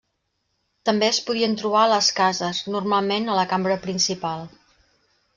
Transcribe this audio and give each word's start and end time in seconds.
També 0.89 1.05
es 1.07 1.17
podien 1.25 1.51
trobar 1.61 1.83
a 1.87 1.91
les 1.91 2.07
cases, 2.19 2.61
normalment 2.75 3.27
a 3.33 3.35
la 3.41 3.43
cambra 3.51 3.77
principal. 3.85 4.43